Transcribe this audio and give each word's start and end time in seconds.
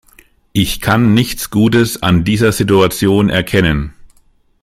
Ich 0.51 0.81
kann 0.81 1.13
nichts 1.13 1.51
Gutes 1.51 2.01
an 2.01 2.23
dieser 2.23 2.51
Situation 2.51 3.29
erkennen. 3.29 3.93